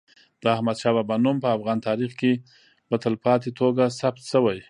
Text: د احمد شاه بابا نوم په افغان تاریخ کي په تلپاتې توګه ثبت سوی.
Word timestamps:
د 0.41 0.43
احمد 0.55 0.77
شاه 0.81 0.93
بابا 0.97 1.15
نوم 1.25 1.37
په 1.43 1.49
افغان 1.57 1.77
تاریخ 1.87 2.11
کي 2.21 2.33
په 2.87 2.95
تلپاتې 3.03 3.49
توګه 3.59 3.83
ثبت 3.99 4.23
سوی. 4.33 4.59